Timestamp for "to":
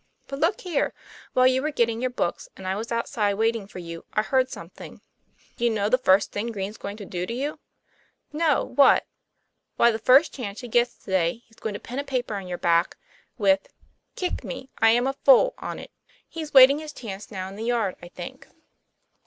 6.97-7.05, 7.27-7.33, 10.97-11.11, 11.75-11.79